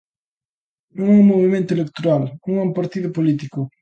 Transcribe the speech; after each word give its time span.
Non 0.95 1.05
é 1.13 1.15
un 1.21 1.29
movemento 1.33 1.71
electoral, 1.73 2.23
non 2.45 2.53
é 2.61 2.63
un 2.67 2.73
partido 2.79 3.09
político. 3.17 3.59